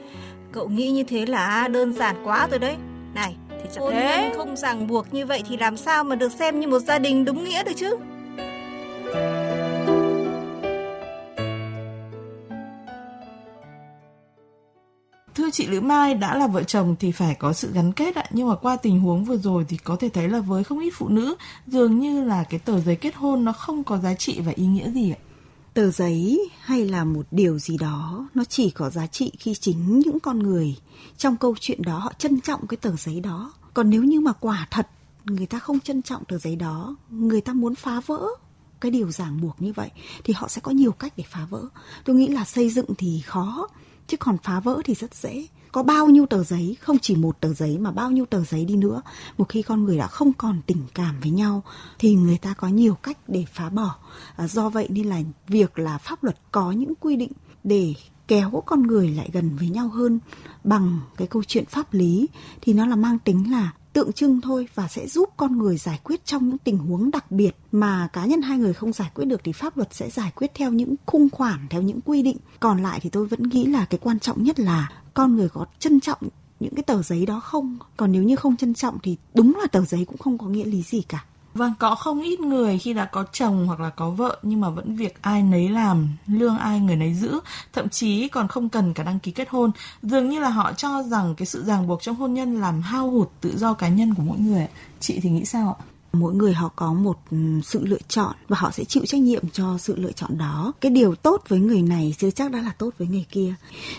cậu 0.52 0.70
nghĩ 0.70 0.92
như 0.92 1.04
thế 1.04 1.26
là 1.26 1.68
đơn 1.68 1.94
giản 1.94 2.16
quá 2.24 2.48
rồi 2.52 2.60
đấy. 2.60 2.76
Này, 3.14 3.36
Thì 3.50 3.70
chẳng 3.74 3.84
hôn 3.84 3.94
thế. 3.94 4.22
nhân 4.22 4.38
không 4.38 4.56
ràng 4.56 4.88
buộc 4.88 5.14
như 5.14 5.26
vậy 5.26 5.44
thì 5.50 5.58
làm 5.58 5.78
sao 5.78 6.04
mà 6.04 6.16
được 6.16 6.32
xem 6.32 6.60
như 6.60 6.68
một 6.68 6.80
gia 6.80 7.00
đình 7.00 7.26
đúng 7.26 7.44
nghĩa 7.44 7.64
được 7.64 7.74
chứ? 7.76 7.98
Thưa 15.36 15.50
chị 15.52 15.68
Lữ 15.68 15.82
Mai, 15.82 16.14
đã 16.14 16.38
là 16.38 16.48
vợ 16.48 16.64
chồng 16.64 16.96
thì 17.00 17.12
phải 17.12 17.36
có 17.36 17.54
sự 17.54 17.72
gắn 17.74 17.94
kết 17.94 18.16
ạ, 18.16 18.24
nhưng 18.30 18.48
mà 18.50 18.56
qua 18.56 18.76
tình 18.76 19.00
huống 19.00 19.24
vừa 19.26 19.38
rồi 19.38 19.66
thì 19.70 19.78
có 19.78 19.96
thể 19.96 20.10
thấy 20.10 20.30
là 20.30 20.40
với 20.40 20.64
không 20.64 20.80
ít 20.80 20.90
phụ 20.94 21.08
nữ, 21.10 21.36
dường 21.68 22.00
như 22.00 22.24
là 22.24 22.44
cái 22.50 22.60
tờ 22.60 22.80
giấy 22.80 22.96
kết 22.96 23.16
hôn 23.16 23.46
nó 23.46 23.52
không 23.52 23.84
có 23.84 23.98
giá 23.98 24.14
trị 24.14 24.42
và 24.46 24.52
ý 24.56 24.66
nghĩa 24.66 24.90
gì 24.92 25.12
ạ. 25.12 25.20
Tờ 25.74 25.92
giấy 25.92 26.50
hay 26.62 26.86
là 26.86 27.04
một 27.04 27.26
điều 27.32 27.60
gì 27.60 27.78
đó 27.78 28.28
nó 28.34 28.44
chỉ 28.44 28.70
có 28.70 28.90
giá 28.90 29.08
trị 29.08 29.32
khi 29.40 29.56
chính 29.56 30.00
những 30.00 30.20
con 30.20 30.40
người 30.40 30.76
trong 31.18 31.38
câu 31.38 31.56
chuyện 31.60 31.82
đó 31.82 31.98
họ 31.98 32.14
trân 32.18 32.42
trọng 32.42 32.68
cái 32.68 32.78
tờ 32.78 32.96
giấy 32.96 33.20
đó. 33.20 33.54
Còn 33.74 33.90
nếu 33.90 34.04
như 34.04 34.20
mà 34.20 34.34
quả 34.34 34.68
thật 34.72 34.88
người 35.26 35.46
ta 35.46 35.60
không 35.60 35.80
trân 35.80 36.02
trọng 36.02 36.26
tờ 36.26 36.38
giấy 36.38 36.56
đó, 36.56 36.96
người 37.10 37.42
ta 37.42 37.54
muốn 37.54 37.76
phá 37.76 38.02
vỡ 38.06 38.28
cái 38.82 38.92
điều 38.92 39.12
ràng 39.12 39.42
buộc 39.42 39.62
như 39.62 39.74
vậy 39.74 39.90
thì 40.24 40.34
họ 40.34 40.48
sẽ 40.48 40.62
có 40.62 40.72
nhiều 40.72 40.92
cách 40.92 41.14
để 41.18 41.24
phá 41.30 41.46
vỡ. 41.50 41.64
Tôi 42.06 42.16
nghĩ 42.16 42.28
là 42.28 42.46
xây 42.46 42.70
dựng 42.70 42.96
thì 42.98 43.22
khó, 43.26 43.68
chứ 44.08 44.18
còn 44.18 44.38
phá 44.44 44.60
vỡ 44.60 44.82
thì 44.86 44.94
rất 44.94 45.16
dễ. 45.16 45.48
Có 45.74 45.84
bao 45.84 46.08
nhiêu 46.10 46.26
tờ 46.26 46.44
giấy, 46.44 46.78
không 46.82 47.00
chỉ 47.00 47.16
một 47.16 47.40
tờ 47.40 47.54
giấy 47.54 47.78
mà 47.78 47.92
bao 47.92 48.12
nhiêu 48.12 48.26
tờ 48.26 48.44
giấy 48.44 48.66
đi 48.66 48.76
nữa, 48.76 49.02
một 49.38 49.50
khi 49.50 49.62
con 49.62 49.84
người 49.84 49.98
đã 49.98 50.08
không 50.08 50.34
còn 50.34 50.62
tình 50.66 50.84
cảm 50.94 51.20
với 51.20 51.32
nhau 51.32 51.64
thì 52.00 52.16
người 52.16 52.38
ta 52.38 52.54
có 52.54 52.68
nhiều 52.68 52.96
cách 52.96 53.18
để 53.28 53.46
phá 53.54 53.70
bỏ. 53.70 53.96
À, 54.36 54.48
do 54.48 54.70
vậy 54.70 54.88
nên 54.90 55.10
là 55.10 55.22
việc 55.48 55.80
là 55.80 55.98
pháp 55.98 56.24
luật 56.24 56.38
có 56.52 56.72
những 56.72 56.94
quy 57.00 57.16
định 57.16 57.32
để 57.64 57.94
kéo 58.28 58.64
con 58.66 58.82
người 58.82 59.10
lại 59.10 59.30
gần 59.34 59.56
với 59.60 59.70
nhau 59.70 59.88
hơn 59.88 60.20
bằng 60.64 61.00
cái 61.18 61.28
câu 61.28 61.44
chuyện 61.44 61.66
pháp 61.66 61.94
lý 61.94 62.28
thì 62.62 62.74
nó 62.74 62.86
là 62.86 62.96
mang 62.96 63.20
tính 63.20 63.52
là 63.52 63.72
tượng 63.94 64.14
trưng 64.14 64.42
thôi 64.42 64.68
và 64.76 64.88
sẽ 64.88 65.08
giúp 65.08 65.30
con 65.38 65.58
người 65.58 65.78
giải 65.78 66.00
quyết 66.04 66.26
trong 66.26 66.50
những 66.50 66.58
tình 66.58 66.78
huống 66.78 67.12
đặc 67.12 67.32
biệt 67.32 67.56
mà 67.72 68.08
cá 68.14 68.26
nhân 68.26 68.42
hai 68.42 68.58
người 68.58 68.74
không 68.74 68.94
giải 68.94 69.12
quyết 69.14 69.26
được 69.26 69.42
thì 69.44 69.52
pháp 69.52 69.78
luật 69.78 69.94
sẽ 69.94 70.10
giải 70.10 70.32
quyết 70.36 70.52
theo 70.56 70.72
những 70.72 70.96
khung 71.06 71.30
khoản 71.30 71.68
theo 71.70 71.82
những 71.82 72.02
quy 72.02 72.22
định 72.22 72.38
còn 72.60 72.84
lại 72.84 73.00
thì 73.04 73.10
tôi 73.10 73.26
vẫn 73.26 73.44
nghĩ 73.44 73.66
là 73.66 73.86
cái 73.86 74.00
quan 74.04 74.20
trọng 74.20 74.44
nhất 74.44 74.60
là 74.60 74.90
con 75.14 75.36
người 75.36 75.50
có 75.50 75.66
trân 75.80 76.00
trọng 76.00 76.20
những 76.60 76.76
cái 76.76 76.84
tờ 76.84 77.02
giấy 77.02 77.26
đó 77.26 77.40
không 77.40 77.78
còn 77.98 78.12
nếu 78.12 78.24
như 78.24 78.36
không 78.36 78.56
trân 78.56 78.74
trọng 78.74 78.98
thì 79.04 79.18
đúng 79.34 79.58
là 79.62 79.68
tờ 79.68 79.86
giấy 79.86 80.06
cũng 80.06 80.18
không 80.18 80.38
có 80.38 80.48
nghĩa 80.48 80.66
lý 80.66 80.82
gì 80.82 81.02
cả 81.02 81.26
Vâng, 81.54 81.74
có 81.80 81.96
không 81.96 82.22
ít 82.22 82.40
người 82.40 82.80
khi 82.80 82.94
đã 82.94 83.06
có 83.06 83.26
chồng 83.32 83.68
hoặc 83.68 83.80
là 83.80 83.90
có 83.90 84.10
vợ 84.10 84.40
nhưng 84.44 84.62
mà 84.62 84.70
vẫn 84.70 84.96
việc 84.96 85.22
ai 85.22 85.44
nấy 85.44 85.70
làm, 85.70 86.10
lương 86.28 86.58
ai 86.58 86.80
người 86.80 86.96
nấy 86.96 87.14
giữ, 87.14 87.40
thậm 87.74 87.90
chí 87.90 88.28
còn 88.28 88.48
không 88.48 88.70
cần 88.70 88.94
cả 88.94 89.04
đăng 89.04 89.20
ký 89.20 89.32
kết 89.32 89.50
hôn. 89.50 89.72
Dường 90.02 90.30
như 90.30 90.40
là 90.40 90.50
họ 90.50 90.74
cho 90.74 91.04
rằng 91.04 91.36
cái 91.36 91.46
sự 91.46 91.64
ràng 91.64 91.88
buộc 91.88 92.02
trong 92.02 92.16
hôn 92.16 92.34
nhân 92.34 92.62
làm 92.62 92.82
hao 92.82 93.10
hụt 93.10 93.30
tự 93.42 93.58
do 93.58 93.74
cá 93.74 93.88
nhân 93.88 94.14
của 94.14 94.24
mỗi 94.24 94.38
người. 94.38 94.68
Chị 95.00 95.20
thì 95.20 95.30
nghĩ 95.30 95.46
sao 95.46 95.78
ạ? 95.80 95.93
Mỗi 96.14 96.34
người 96.34 96.54
họ 96.54 96.70
có 96.76 96.94
một 96.94 97.18
ừ, 97.32 97.38
sự 97.64 97.86
lựa 97.86 97.98
chọn 98.08 98.36
và 98.48 98.58
họ 98.60 98.72
sẽ 98.72 98.84
chịu 98.84 99.06
trách 99.06 99.22
nhiệm 99.22 99.50
cho 99.50 99.78
sự 99.78 99.96
lựa 99.96 100.12
chọn 100.12 100.38
đó. 100.38 100.74
Cái 100.82 100.92
điều 100.92 101.16
tốt 101.16 101.44
với 101.48 101.60
người 101.60 101.82
này 101.82 102.16
chưa 102.18 102.32
chắc 102.32 102.52
đã 102.52 102.62
là 102.62 102.72
tốt 102.78 102.90
với 102.98 103.08
người 103.08 103.26
kia. 103.30 103.54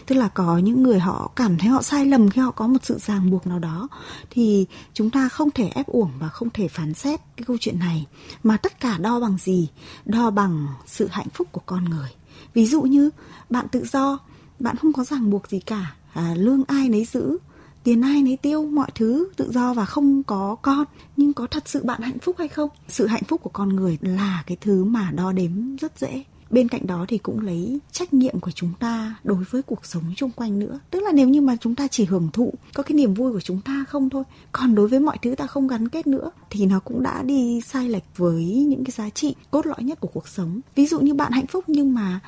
Tức 0.07 0.15
là 0.15 0.29
có 0.29 0.59
những 0.59 0.83
người 0.83 0.99
họ 0.99 1.31
cảm 1.37 1.59
thấy 1.59 1.69
họ 1.69 1.83
sai 1.83 2.07
lầm 2.07 2.31
khi 2.31 2.41
họ 2.41 2.51
có 2.51 2.67
một 2.67 2.79
sự 2.83 2.99
ràng 2.99 3.31
buộc 3.31 3.47
nào 3.47 3.59
đó 3.59 3.89
thì 4.31 4.67
chúng 4.93 5.11
ta 5.11 5.29
không 5.29 5.51
thể 5.51 5.69
ép 5.75 5.87
uổng 5.87 6.11
và 6.19 6.29
không 6.29 6.51
thể 6.51 6.69
phán 6.69 6.95
xét 6.95 7.21
cái 7.37 7.45
câu 7.45 7.57
chuyện 7.61 7.79
này. 7.79 8.07
Mà 8.43 8.57
tất 8.57 8.81
cả 8.81 8.99
đo 8.99 9.21
bằng 9.21 9.37
gì? 9.41 9.69
Đo 10.05 10.31
bằng 10.31 10.67
sự 10.87 11.09
hạnh 11.11 11.29
phúc 11.35 11.49
của 11.53 11.63
con 11.67 11.85
người. 11.85 12.09
Ví 12.55 12.67
dụ 12.67 12.83
như 12.83 13.11
bạn 13.51 13.67
tự 13.69 13.85
do 13.93 14.19
bạn 14.59 14.77
không 14.77 14.93
có 14.93 15.05
ràng 15.05 15.31
buộc 15.31 15.49
gì 15.49 15.61
cả. 15.61 15.95
À, 16.13 16.35
lương 16.37 16.65
ai 16.67 16.89
nấy 16.89 17.05
giữ 17.05 17.39
tiền 17.85 18.03
ai 18.03 18.23
nấy 18.23 18.37
tiêu 18.37 18.67
mọi 18.67 18.91
thứ 18.95 19.29
tự 19.37 19.53
do 19.53 19.75
và 19.75 19.85
không 19.85 20.23
có 20.23 20.57
con. 20.63 20.85
Nhưng 21.17 21.33
có 21.33 21.47
thật 21.47 21.63
sự 21.67 21.85
bạn 21.85 22.03
hạnh 22.03 22.19
phúc 22.19 22.37
hay 22.39 22.49
không? 22.49 22.71
Sự 22.89 23.07
hạnh 23.07 23.23
phúc 23.29 23.41
của 23.43 23.51
con 23.51 23.69
người 23.69 23.99
là 24.01 24.45
cái 24.47 24.57
thứ 24.61 24.85
mà 24.85 25.11
đo 25.11 25.33
đếm 25.33 25.77
rất 25.77 25.99
dễ. 25.99 26.25
Bên 26.51 26.69
cạnh 26.69 26.87
đó 26.87 27.05
thì 27.09 27.19
cũng 27.19 27.41
lấy 27.41 27.79
trách 27.93 28.15
nhiệm 28.15 28.41
của 28.41 28.51
chúng 28.51 28.71
ta 28.81 29.15
đối 29.25 29.45
với 29.51 29.63
cuộc 29.63 29.87
sống 29.87 30.03
xung 30.17 30.31
quanh 30.31 30.59
nữa. 30.59 30.81
Tức 30.91 31.03
là 31.03 31.13
nếu 31.13 31.29
như 31.29 31.41
mà 31.41 31.57
chúng 31.61 31.75
ta 31.75 31.89
chỉ 31.89 32.05
hưởng 32.05 32.29
thụ 32.33 32.53
có 32.75 32.83
cái 32.83 32.97
niềm 32.97 33.15
vui 33.15 33.33
của 33.33 33.41
chúng 33.41 33.61
ta 33.61 33.85
không 33.89 34.11
thôi 34.11 34.25
còn 34.53 34.75
đối 34.75 34.89
với 34.89 35.01
mọi 35.01 35.19
thứ 35.23 35.35
ta 35.35 35.47
không 35.47 35.69
gắn 35.69 35.89
kết 35.89 36.07
nữa 36.07 36.31
thì 36.51 36.67
nó 36.67 36.81
cũng 36.81 37.03
đã 37.03 37.23
đi 37.23 37.61
sai 37.61 37.89
lệch 37.89 38.05
với 38.17 38.45
những 38.45 38.85
cái 38.85 38.93
giá 38.93 39.11
trị 39.11 39.35
cốt 39.51 39.67
lõi 39.67 39.83
nhất 39.83 40.01
của 40.01 40.09
cuộc 40.09 40.29
sống. 40.29 40.61
Ví 40.75 40.87
dụ 40.87 41.01
như 41.01 41.15
bạn 41.15 41.33
hạnh 41.33 41.47
phúc 41.47 41.65
nhưng 41.67 41.95
mà 41.95 42.21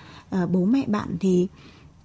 uh, 0.43 0.50
bố 0.50 0.64
mẹ 0.64 0.85
bạn 0.87 1.17
thì 1.20 1.49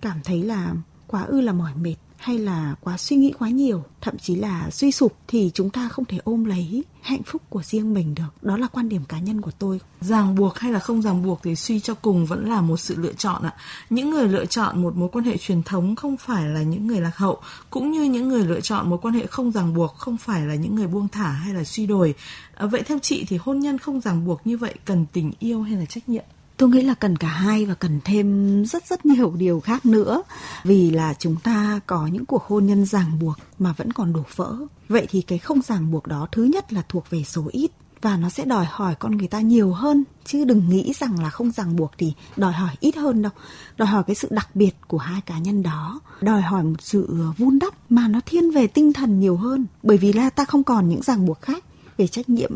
cảm 0.02 0.20
thấy 0.24 0.44
là 0.44 0.74
quá 1.08 1.22
ư 1.22 1.42
là 1.42 1.54
mỏi 1.54 1.72
mệt 1.82 1.96
hay 2.22 2.38
là 2.38 2.76
quá 2.82 2.98
suy 2.98 3.16
nghĩ 3.16 3.34
quá 3.40 3.50
nhiều 3.50 3.84
thậm 4.02 4.18
chí 4.18 4.36
là 4.36 4.70
suy 4.72 4.92
sụp 4.92 5.18
thì 5.28 5.52
chúng 5.54 5.70
ta 5.70 5.90
không 5.90 6.06
thể 6.06 6.18
ôm 6.24 6.46
lấy 6.46 6.84
hạnh 7.02 7.24
phúc 7.24 7.42
của 7.50 7.64
riêng 7.64 7.94
mình 7.94 8.16
được 8.16 8.44
đó 8.44 8.58
là 8.58 8.68
quan 8.68 8.90
điểm 8.90 9.02
cá 9.06 9.20
nhân 9.20 9.42
của 9.42 9.52
tôi 9.60 9.80
Ràng 10.02 10.36
buộc 10.36 10.60
hay 10.60 10.72
là 10.72 10.80
không 10.80 11.02
ràng 11.02 11.24
buộc 11.24 11.40
thì 11.44 11.56
suy 11.56 11.80
cho 11.80 11.94
cùng 11.94 12.26
vẫn 12.26 12.50
là 12.50 12.62
một 12.62 12.78
sự 12.78 12.96
lựa 12.98 13.14
chọn 13.14 13.44
ạ. 13.44 13.54
Những 13.90 14.10
người 14.10 14.28
lựa 14.28 14.46
chọn 14.46 14.82
một 14.82 14.96
mối 14.96 15.10
quan 15.12 15.26
hệ 15.26 15.38
truyền 15.38 15.64
thống 15.64 15.96
không 15.96 16.18
phải 16.18 16.46
là 16.46 16.62
những 16.62 16.88
người 16.88 17.02
lạc 17.02 17.18
hậu, 17.18 17.42
cũng 17.70 17.92
như 17.92 18.04
những 18.04 18.30
người 18.30 18.46
lựa 18.46 18.62
chọn 18.62 18.90
mối 18.90 19.00
quan 19.02 19.14
hệ 19.14 19.26
không 19.26 19.52
ràng 19.52 19.74
buộc 19.74 19.96
không 19.98 20.18
phải 20.18 20.46
là 20.46 20.56
những 20.56 20.76
người 20.76 20.88
buông 20.88 21.08
thả 21.08 21.28
hay 21.28 21.54
là 21.54 21.64
suy 21.64 21.86
đồi. 21.86 22.16
À, 22.56 22.66
vậy 22.66 22.82
theo 22.86 23.00
chị 23.00 23.26
thì 23.28 23.38
hôn 23.38 23.60
nhân 23.60 23.78
không 23.78 24.02
ràng 24.02 24.26
buộc 24.26 24.48
như 24.48 24.58
vậy 24.58 24.74
cần 24.86 25.06
tình 25.14 25.32
yêu 25.40 25.62
hay 25.62 25.76
là 25.76 25.86
trách 25.86 26.10
nhiệm? 26.10 26.24
Tôi 26.62 26.70
nghĩ 26.70 26.82
là 26.82 26.94
cần 26.94 27.18
cả 27.18 27.28
hai 27.28 27.66
và 27.66 27.74
cần 27.74 28.00
thêm 28.04 28.66
rất 28.66 28.88
rất 28.88 29.06
nhiều 29.06 29.34
điều 29.38 29.60
khác 29.60 29.86
nữa. 29.86 30.24
Vì 30.64 30.92
là 30.92 31.14
chúng 31.20 31.36
ta 31.44 31.80
có 31.86 32.08
những 32.08 32.26
cuộc 32.26 32.44
hôn 32.44 32.66
nhân 32.66 32.86
ràng 32.86 33.20
buộc 33.20 33.38
mà 33.60 33.74
vẫn 33.78 33.94
còn 33.94 34.14
đổ 34.14 34.24
vỡ. 34.36 34.56
Vậy 34.90 35.08
thì 35.10 35.22
cái 35.22 35.40
không 35.40 35.62
ràng 35.62 35.92
buộc 35.92 36.08
đó 36.08 36.28
thứ 36.32 36.44
nhất 36.44 36.74
là 36.74 36.82
thuộc 36.90 37.10
về 37.10 37.24
số 37.24 37.44
ít 37.52 37.72
và 38.02 38.18
nó 38.18 38.30
sẽ 38.30 38.46
đòi 38.46 38.66
hỏi 38.70 38.96
con 39.00 39.18
người 39.18 39.28
ta 39.28 39.40
nhiều 39.40 39.74
hơn. 39.74 40.04
Chứ 40.26 40.46
đừng 40.46 40.70
nghĩ 40.70 40.94
rằng 41.00 41.20
là 41.20 41.30
không 41.30 41.52
ràng 41.52 41.76
buộc 41.76 41.92
thì 41.98 42.14
đòi 42.38 42.54
hỏi 42.54 42.76
ít 42.80 42.96
hơn 42.96 43.22
đâu. 43.22 43.32
Đòi 43.78 43.88
hỏi 43.88 44.04
cái 44.08 44.16
sự 44.16 44.28
đặc 44.32 44.50
biệt 44.54 44.76
của 44.88 44.98
hai 44.98 45.22
cá 45.22 45.38
nhân 45.38 45.64
đó. 45.64 46.00
Đòi 46.22 46.42
hỏi 46.42 46.64
một 46.64 46.82
sự 46.82 47.26
vun 47.38 47.60
đắp 47.60 47.74
mà 47.90 48.08
nó 48.08 48.20
thiên 48.26 48.52
về 48.52 48.68
tinh 48.68 48.94
thần 48.94 49.20
nhiều 49.20 49.38
hơn. 49.38 49.66
Bởi 49.84 49.98
vì 49.98 50.14
là 50.14 50.30
ta 50.30 50.46
không 50.46 50.64
còn 50.64 50.90
những 50.90 51.02
ràng 51.02 51.26
buộc 51.26 51.42
khác 51.42 51.64
về 52.02 52.08
trách 52.08 52.30
nhiệm 52.30 52.52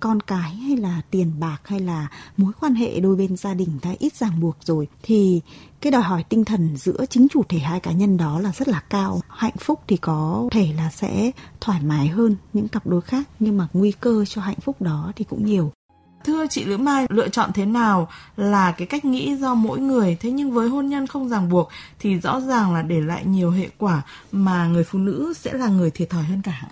con 0.00 0.20
cái 0.20 0.54
hay 0.54 0.76
là 0.76 1.00
tiền 1.10 1.32
bạc 1.40 1.58
hay 1.64 1.80
là 1.80 2.08
mối 2.36 2.52
quan 2.60 2.74
hệ 2.74 3.00
đôi 3.00 3.16
bên 3.16 3.36
gia 3.36 3.54
đình 3.54 3.78
đã 3.82 3.90
ít 3.98 4.14
ràng 4.14 4.40
buộc 4.40 4.56
rồi 4.64 4.88
thì 5.02 5.40
cái 5.80 5.90
đòi 5.90 6.02
hỏi 6.02 6.24
tinh 6.28 6.44
thần 6.44 6.76
giữa 6.76 7.04
chính 7.10 7.26
chủ 7.28 7.42
thể 7.48 7.58
hai 7.58 7.80
cá 7.80 7.92
nhân 7.92 8.16
đó 8.16 8.40
là 8.40 8.52
rất 8.52 8.68
là 8.68 8.80
cao. 8.80 9.20
Hạnh 9.28 9.56
phúc 9.58 9.80
thì 9.88 9.96
có 9.96 10.48
thể 10.50 10.68
là 10.76 10.90
sẽ 10.90 11.30
thoải 11.60 11.80
mái 11.82 12.08
hơn 12.08 12.36
những 12.52 12.68
cặp 12.68 12.86
đôi 12.86 13.00
khác 13.00 13.28
nhưng 13.40 13.56
mà 13.56 13.68
nguy 13.72 13.92
cơ 13.92 14.24
cho 14.24 14.42
hạnh 14.42 14.60
phúc 14.60 14.82
đó 14.82 15.12
thì 15.16 15.24
cũng 15.24 15.46
nhiều. 15.46 15.72
Thưa 16.24 16.46
chị 16.46 16.64
Lữ 16.64 16.76
Mai, 16.76 17.06
lựa 17.08 17.28
chọn 17.28 17.50
thế 17.54 17.66
nào 17.66 18.08
là 18.36 18.72
cái 18.72 18.86
cách 18.86 19.04
nghĩ 19.04 19.36
do 19.36 19.54
mỗi 19.54 19.80
người, 19.80 20.16
thế 20.20 20.30
nhưng 20.30 20.52
với 20.52 20.68
hôn 20.68 20.88
nhân 20.88 21.06
không 21.06 21.28
ràng 21.28 21.48
buộc 21.48 21.68
thì 21.98 22.18
rõ 22.18 22.40
ràng 22.40 22.74
là 22.74 22.82
để 22.82 23.00
lại 23.00 23.24
nhiều 23.26 23.50
hệ 23.50 23.68
quả 23.78 24.02
mà 24.32 24.66
người 24.66 24.84
phụ 24.84 24.98
nữ 24.98 25.34
sẽ 25.36 25.52
là 25.52 25.68
người 25.68 25.90
thiệt 25.90 26.10
thòi 26.10 26.22
hơn 26.22 26.42
cả. 26.42 26.62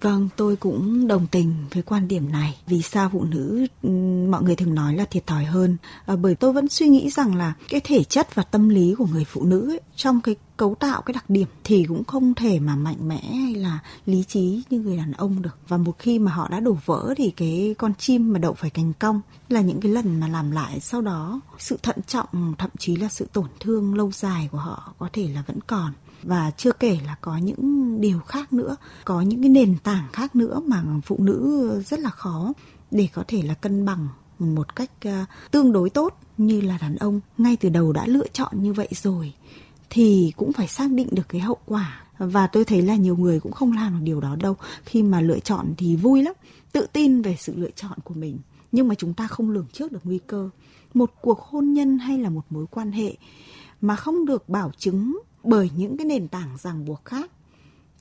Vâng, 0.00 0.28
tôi 0.36 0.56
cũng 0.56 1.06
đồng 1.06 1.26
tình 1.26 1.54
với 1.74 1.82
quan 1.82 2.08
điểm 2.08 2.32
này. 2.32 2.58
Vì 2.66 2.82
sao 2.82 3.10
phụ 3.12 3.24
nữ 3.24 3.66
ừ, 3.82 3.88
mọi 4.30 4.42
người 4.42 4.56
thường 4.56 4.74
nói 4.74 4.96
là 4.96 5.04
thiệt 5.04 5.26
thòi 5.26 5.44
hơn? 5.44 5.76
À, 6.06 6.16
bởi 6.16 6.34
tôi 6.34 6.52
vẫn 6.52 6.68
suy 6.68 6.88
nghĩ 6.88 7.10
rằng 7.10 7.34
là 7.34 7.54
cái 7.68 7.80
thể 7.84 8.04
chất 8.04 8.34
và 8.34 8.42
tâm 8.42 8.68
lý 8.68 8.94
của 8.98 9.06
người 9.06 9.24
phụ 9.24 9.44
nữ 9.44 9.70
ấy, 9.70 9.80
trong 9.96 10.20
cái 10.20 10.34
cấu 10.58 10.74
tạo 10.74 11.02
cái 11.02 11.14
đặc 11.14 11.30
điểm 11.30 11.46
thì 11.64 11.84
cũng 11.88 12.04
không 12.04 12.34
thể 12.34 12.58
mà 12.58 12.76
mạnh 12.76 13.08
mẽ 13.08 13.20
hay 13.20 13.54
là 13.54 13.78
lý 14.06 14.24
trí 14.28 14.62
như 14.70 14.80
người 14.80 14.96
đàn 14.96 15.12
ông 15.12 15.42
được 15.42 15.58
và 15.68 15.76
một 15.76 15.98
khi 15.98 16.18
mà 16.18 16.32
họ 16.32 16.48
đã 16.48 16.60
đổ 16.60 16.76
vỡ 16.84 17.14
thì 17.16 17.30
cái 17.30 17.74
con 17.78 17.94
chim 17.94 18.32
mà 18.32 18.38
đậu 18.38 18.54
phải 18.54 18.70
cành 18.70 18.92
cong 18.92 19.20
là 19.48 19.60
những 19.60 19.80
cái 19.80 19.92
lần 19.92 20.20
mà 20.20 20.28
làm 20.28 20.50
lại 20.50 20.80
sau 20.80 21.00
đó 21.00 21.40
sự 21.58 21.78
thận 21.82 21.96
trọng 22.06 22.54
thậm 22.58 22.70
chí 22.78 22.96
là 22.96 23.08
sự 23.08 23.28
tổn 23.32 23.46
thương 23.60 23.94
lâu 23.94 24.12
dài 24.12 24.48
của 24.52 24.58
họ 24.58 24.94
có 24.98 25.08
thể 25.12 25.28
là 25.28 25.42
vẫn 25.46 25.58
còn 25.66 25.92
và 26.22 26.50
chưa 26.56 26.72
kể 26.72 26.98
là 27.06 27.16
có 27.20 27.36
những 27.36 28.00
điều 28.00 28.20
khác 28.20 28.52
nữa, 28.52 28.76
có 29.04 29.20
những 29.20 29.42
cái 29.42 29.48
nền 29.48 29.76
tảng 29.82 30.08
khác 30.12 30.36
nữa 30.36 30.60
mà 30.66 30.84
phụ 31.04 31.16
nữ 31.18 31.70
rất 31.86 32.00
là 32.00 32.10
khó 32.10 32.52
để 32.90 33.08
có 33.12 33.24
thể 33.28 33.42
là 33.42 33.54
cân 33.54 33.84
bằng 33.84 34.08
một 34.38 34.76
cách 34.76 34.90
ờ, 35.04 35.24
tương 35.50 35.72
đối 35.72 35.90
tốt 35.90 36.20
như 36.38 36.60
là 36.60 36.78
đàn 36.80 36.96
ông. 36.96 37.20
Ngay 37.38 37.56
từ 37.56 37.68
đầu 37.68 37.92
đã 37.92 38.06
lựa 38.06 38.26
chọn 38.32 38.62
như 38.62 38.72
vậy 38.72 38.88
rồi 38.90 39.32
thì 39.90 40.32
cũng 40.36 40.52
phải 40.52 40.68
xác 40.68 40.90
định 40.90 41.08
được 41.10 41.28
cái 41.28 41.40
hậu 41.40 41.56
quả. 41.66 42.02
Và 42.18 42.46
tôi 42.46 42.64
thấy 42.64 42.82
là 42.82 42.94
nhiều 42.94 43.16
người 43.16 43.40
cũng 43.40 43.52
không 43.52 43.72
làm 43.72 43.92
được 43.92 44.04
điều 44.04 44.20
đó 44.20 44.36
đâu. 44.36 44.56
Khi 44.84 45.02
mà 45.02 45.20
lựa 45.20 45.38
chọn 45.38 45.74
thì 45.76 45.96
vui 45.96 46.22
lắm, 46.22 46.34
tự 46.72 46.86
tin 46.92 47.22
về 47.22 47.36
sự 47.38 47.52
lựa 47.56 47.70
chọn 47.76 47.98
của 48.04 48.14
mình. 48.14 48.38
Nhưng 48.72 48.88
mà 48.88 48.94
chúng 48.94 49.14
ta 49.14 49.26
không 49.26 49.50
lường 49.50 49.66
trước 49.72 49.92
được 49.92 50.00
nguy 50.04 50.18
cơ. 50.26 50.50
Một 50.94 51.10
cuộc 51.20 51.40
hôn 51.40 51.72
nhân 51.72 51.98
hay 51.98 52.18
là 52.18 52.30
một 52.30 52.42
mối 52.50 52.66
quan 52.70 52.92
hệ 52.92 53.16
mà 53.80 53.96
không 53.96 54.26
được 54.26 54.48
bảo 54.48 54.72
chứng 54.78 55.18
bởi 55.44 55.70
những 55.76 55.96
cái 55.96 56.06
nền 56.06 56.28
tảng 56.28 56.56
ràng 56.58 56.84
buộc 56.84 57.04
khác, 57.04 57.30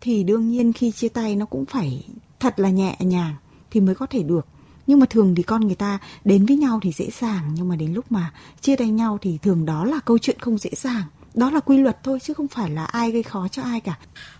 thì 0.01 0.23
đương 0.23 0.49
nhiên 0.49 0.73
khi 0.73 0.91
chia 0.91 1.09
tay 1.09 1.35
nó 1.35 1.45
cũng 1.45 1.65
phải 1.65 2.07
thật 2.39 2.59
là 2.59 2.69
nhẹ 2.69 2.97
nhàng 2.99 3.35
thì 3.71 3.79
mới 3.79 3.95
có 3.95 4.05
thể 4.05 4.23
được. 4.23 4.47
Nhưng 4.87 4.99
mà 4.99 5.05
thường 5.05 5.35
thì 5.35 5.43
con 5.43 5.61
người 5.61 5.75
ta 5.75 5.99
đến 6.25 6.45
với 6.45 6.57
nhau 6.57 6.79
thì 6.81 6.91
dễ 6.91 7.09
dàng, 7.19 7.51
nhưng 7.53 7.67
mà 7.67 7.75
đến 7.75 7.93
lúc 7.93 8.11
mà 8.11 8.33
chia 8.61 8.75
tay 8.75 8.89
nhau 8.89 9.17
thì 9.21 9.37
thường 9.37 9.65
đó 9.65 9.85
là 9.85 9.99
câu 10.05 10.17
chuyện 10.17 10.39
không 10.39 10.57
dễ 10.57 10.69
dàng 10.75 11.03
đó 11.37 11.49
là 11.51 11.59
quy 11.59 11.77
luật 11.77 12.03
thôi 12.03 12.19
chứ 12.23 12.33
không 12.33 12.47
phải 12.47 12.69
là 12.69 12.85
ai 12.85 13.11
gây 13.11 13.23
khó 13.23 13.47
cho 13.47 13.63
ai 13.63 13.79
cả. 13.79 13.97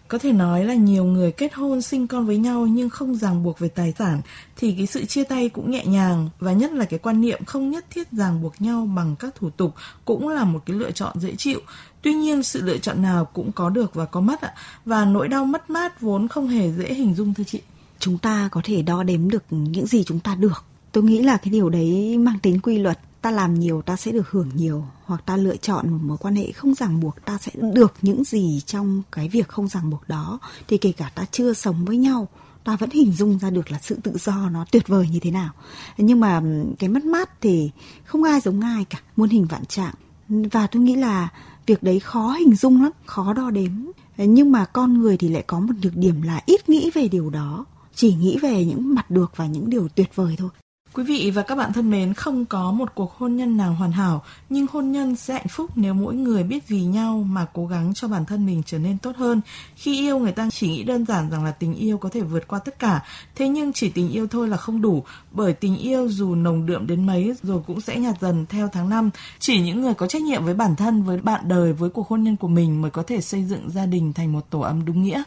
Có 0.07 0.17
thể 0.17 0.31
nói 0.31 0.65
là 0.65 0.73
nhiều 0.73 1.05
người 1.05 1.31
kết 1.31 1.53
hôn 1.53 1.81
sinh 1.81 2.07
con 2.07 2.25
với 2.25 2.37
nhau 2.37 2.67
nhưng 2.67 2.89
không 2.89 3.15
ràng 3.15 3.43
buộc 3.43 3.59
về 3.59 3.67
tài 3.67 3.93
sản 3.99 4.21
thì 4.55 4.73
cái 4.77 4.87
sự 4.87 5.05
chia 5.05 5.23
tay 5.23 5.49
cũng 5.49 5.71
nhẹ 5.71 5.85
nhàng. 5.85 6.29
Và 6.39 6.53
nhất 6.53 6.71
là 6.71 6.85
cái 6.85 6.99
quan 6.99 7.21
niệm 7.21 7.45
không 7.45 7.71
nhất 7.71 7.85
thiết 7.89 8.11
ràng 8.11 8.41
buộc 8.41 8.61
nhau 8.61 8.89
bằng 8.95 9.15
các 9.19 9.35
thủ 9.35 9.49
tục 9.49 9.73
cũng 10.05 10.27
là 10.27 10.43
một 10.43 10.59
cái 10.65 10.75
lựa 10.75 10.91
chọn 10.91 11.19
dễ 11.19 11.35
chịu. 11.35 11.59
Tuy 12.01 12.13
nhiên 12.13 12.43
sự 12.43 12.61
lựa 12.61 12.77
chọn 12.77 13.01
nào 13.01 13.25
cũng 13.25 13.51
có 13.51 13.69
được 13.69 13.93
và 13.93 14.05
có 14.05 14.21
mất 14.21 14.41
ạ. 14.41 14.53
Và 14.85 15.05
nỗi 15.05 15.27
đau 15.27 15.45
mất 15.45 15.69
mát 15.69 16.01
vốn 16.01 16.27
không 16.27 16.47
hề 16.47 16.71
dễ 16.71 16.93
hình 16.93 17.15
dung 17.15 17.33
thưa 17.33 17.43
chị. 17.43 17.61
Chúng 17.99 18.17
ta 18.17 18.49
có 18.51 18.61
thể 18.63 18.81
đo 18.81 19.03
đếm 19.03 19.29
được 19.29 19.43
những 19.49 19.87
gì 19.87 20.03
chúng 20.03 20.19
ta 20.19 20.35
được. 20.35 20.63
Tôi 20.91 21.03
nghĩ 21.03 21.23
là 21.23 21.37
cái 21.37 21.51
điều 21.51 21.69
đấy 21.69 22.17
mang 22.17 22.39
tính 22.39 22.59
quy 22.59 22.77
luật 22.77 22.99
ta 23.21 23.31
làm 23.31 23.53
nhiều, 23.53 23.81
ta 23.81 23.95
sẽ 23.95 24.11
được 24.11 24.29
hưởng 24.29 24.49
nhiều, 24.55 24.85
hoặc 25.03 25.25
ta 25.25 25.37
lựa 25.37 25.55
chọn 25.57 25.89
một 25.89 25.99
mối 26.01 26.17
quan 26.17 26.35
hệ 26.35 26.51
không 26.51 26.73
ràng 26.73 26.99
buộc, 26.99 27.25
ta 27.25 27.37
sẽ 27.37 27.51
được 27.73 27.93
những 28.01 28.23
gì 28.23 28.61
trong 28.65 29.01
cái 29.11 29.29
việc 29.29 29.47
không 29.47 29.67
ràng 29.67 29.89
buộc 29.89 30.07
đó. 30.07 30.39
Thì 30.67 30.77
kể 30.77 30.91
cả 30.91 31.11
ta 31.15 31.25
chưa 31.31 31.53
sống 31.53 31.85
với 31.85 31.97
nhau, 31.97 32.27
ta 32.63 32.75
vẫn 32.75 32.89
hình 32.89 33.11
dung 33.11 33.39
ra 33.39 33.49
được 33.49 33.71
là 33.71 33.79
sự 33.81 33.97
tự 34.03 34.17
do 34.17 34.49
nó 34.49 34.65
tuyệt 34.71 34.87
vời 34.87 35.07
như 35.11 35.19
thế 35.19 35.31
nào. 35.31 35.49
Nhưng 35.97 36.19
mà 36.19 36.41
cái 36.79 36.89
mất 36.89 37.05
mát 37.05 37.41
thì 37.41 37.71
không 38.05 38.23
ai 38.23 38.39
giống 38.39 38.61
ai 38.61 38.85
cả, 38.85 38.99
muôn 39.15 39.29
hình 39.29 39.45
vạn 39.45 39.65
trạng. 39.65 39.93
Và 40.29 40.67
tôi 40.67 40.83
nghĩ 40.83 40.95
là 40.95 41.27
việc 41.65 41.83
đấy 41.83 41.99
khó 41.99 42.33
hình 42.33 42.55
dung 42.55 42.83
lắm, 42.83 42.91
khó 43.05 43.33
đo 43.33 43.49
đếm. 43.49 43.71
Nhưng 44.17 44.51
mà 44.51 44.65
con 44.65 45.01
người 45.01 45.17
thì 45.17 45.29
lại 45.29 45.43
có 45.47 45.59
một 45.59 45.73
nhược 45.81 45.95
điểm 45.95 46.21
là 46.21 46.41
ít 46.45 46.69
nghĩ 46.69 46.91
về 46.93 47.07
điều 47.07 47.29
đó, 47.29 47.65
chỉ 47.95 48.13
nghĩ 48.13 48.37
về 48.41 48.65
những 48.65 48.95
mặt 48.95 49.11
được 49.11 49.31
và 49.35 49.47
những 49.47 49.69
điều 49.69 49.87
tuyệt 49.87 50.15
vời 50.15 50.35
thôi. 50.37 50.49
Quý 50.93 51.03
vị 51.03 51.31
và 51.31 51.41
các 51.41 51.55
bạn 51.55 51.73
thân 51.73 51.89
mến, 51.89 52.13
không 52.13 52.45
có 52.45 52.71
một 52.71 52.95
cuộc 52.95 53.13
hôn 53.17 53.35
nhân 53.35 53.57
nào 53.57 53.73
hoàn 53.73 53.91
hảo, 53.91 54.23
nhưng 54.49 54.65
hôn 54.71 54.91
nhân 54.91 55.15
sẽ 55.15 55.33
hạnh 55.33 55.47
phúc 55.47 55.71
nếu 55.75 55.93
mỗi 55.93 56.15
người 56.15 56.43
biết 56.43 56.67
vì 56.67 56.81
nhau 56.81 57.25
mà 57.29 57.45
cố 57.53 57.67
gắng 57.67 57.93
cho 57.93 58.07
bản 58.07 58.25
thân 58.25 58.45
mình 58.45 58.63
trở 58.65 58.77
nên 58.77 58.97
tốt 58.97 59.15
hơn. 59.17 59.41
Khi 59.75 59.99
yêu 59.99 60.19
người 60.19 60.31
ta 60.31 60.49
chỉ 60.51 60.67
nghĩ 60.67 60.83
đơn 60.83 61.05
giản 61.05 61.29
rằng 61.29 61.45
là 61.45 61.51
tình 61.51 61.73
yêu 61.73 61.97
có 61.97 62.09
thể 62.09 62.21
vượt 62.21 62.47
qua 62.47 62.59
tất 62.59 62.79
cả, 62.79 63.03
thế 63.35 63.47
nhưng 63.47 63.73
chỉ 63.73 63.89
tình 63.89 64.09
yêu 64.09 64.27
thôi 64.27 64.47
là 64.47 64.57
không 64.57 64.81
đủ, 64.81 65.03
bởi 65.31 65.53
tình 65.53 65.77
yêu 65.77 66.07
dù 66.09 66.35
nồng 66.35 66.65
đượm 66.65 66.87
đến 66.87 67.05
mấy 67.05 67.33
rồi 67.43 67.61
cũng 67.67 67.81
sẽ 67.81 67.97
nhạt 67.97 68.21
dần 68.21 68.45
theo 68.49 68.69
tháng 68.73 68.89
năm. 68.89 69.09
Chỉ 69.39 69.61
những 69.61 69.81
người 69.81 69.93
có 69.93 70.07
trách 70.07 70.21
nhiệm 70.21 70.45
với 70.45 70.53
bản 70.53 70.75
thân, 70.75 71.03
với 71.03 71.17
bạn 71.21 71.47
đời, 71.47 71.73
với 71.73 71.89
cuộc 71.89 72.07
hôn 72.07 72.23
nhân 72.23 72.35
của 72.35 72.47
mình 72.47 72.81
mới 72.81 72.91
có 72.91 73.03
thể 73.03 73.21
xây 73.21 73.43
dựng 73.43 73.69
gia 73.69 73.85
đình 73.85 74.13
thành 74.13 74.33
một 74.33 74.49
tổ 74.49 74.59
ấm 74.59 74.85
đúng 74.85 75.03
nghĩa. 75.03 75.23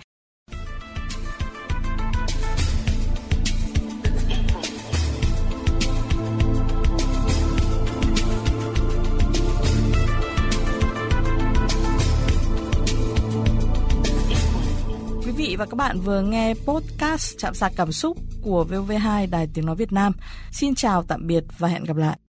Và 15.60 15.66
các 15.66 15.76
bạn 15.76 16.00
vừa 16.00 16.20
nghe 16.20 16.54
podcast 16.54 17.38
Chạm 17.38 17.54
sạc 17.54 17.72
cảm 17.76 17.92
xúc 17.92 18.18
của 18.42 18.66
VV2 18.70 19.30
Đài 19.30 19.48
Tiếng 19.54 19.66
Nói 19.66 19.76
Việt 19.76 19.92
Nam. 19.92 20.12
Xin 20.52 20.74
chào, 20.74 21.02
tạm 21.02 21.26
biệt 21.26 21.44
và 21.58 21.68
hẹn 21.68 21.84
gặp 21.84 21.96
lại. 21.96 22.20